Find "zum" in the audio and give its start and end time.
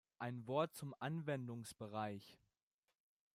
0.73-0.95